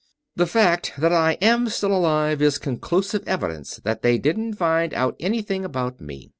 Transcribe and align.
"The 0.35 0.47
fact 0.47 0.93
that 0.97 1.13
I 1.13 1.33
am 1.43 1.69
still 1.69 1.93
alive 1.95 2.41
is 2.41 2.57
conclusive 2.57 3.21
evidence 3.27 3.75
that 3.83 4.01
they 4.01 4.17
didn't 4.17 4.55
find 4.55 4.95
out 4.95 5.15
anything 5.19 5.63
about 5.63 6.01
me. 6.01 6.29